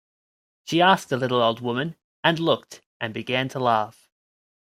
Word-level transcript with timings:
She 0.63 0.81
asked 0.81 1.09
the 1.09 1.17
little 1.17 1.43
old 1.43 1.59
woman; 1.61 1.95
and 2.23 2.39
looked, 2.39 2.81
and 2.99 3.13
began 3.13 3.49
to 3.49 3.59
laugh. 3.59 4.09